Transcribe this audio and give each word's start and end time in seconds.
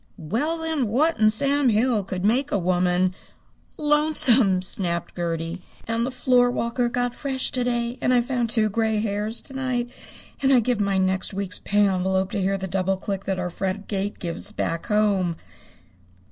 "Well, 0.17 0.57
then, 0.57 0.87
what 0.87 1.19
in 1.19 1.29
Sam 1.29 1.69
Hill 1.69 2.03
could 2.03 2.25
make 2.25 2.51
a 2.51 2.57
woman" 2.57 3.13
"Lonesome!" 3.93 4.63
snapped 4.63 5.15
Gertie. 5.15 5.61
"And 5.87 6.07
the 6.07 6.09
floorwalker 6.09 6.89
got 6.91 7.13
fresh 7.13 7.51
to 7.51 7.63
day. 7.63 7.99
And 8.01 8.11
I 8.11 8.21
found 8.21 8.49
two 8.49 8.67
gray 8.67 8.97
hairs 8.97 9.43
to 9.43 9.53
night. 9.53 9.91
And 10.41 10.51
I'd 10.51 10.63
give 10.63 10.79
my 10.79 10.97
next 10.97 11.35
week's 11.35 11.59
pay 11.59 11.87
envelope 11.87 12.31
to 12.31 12.41
hear 12.41 12.57
the 12.57 12.65
double 12.67 12.97
click 12.97 13.25
that 13.25 13.37
our 13.37 13.51
front 13.51 13.87
gate 13.87 14.17
gives 14.17 14.51
back 14.51 14.87
home." 14.87 15.35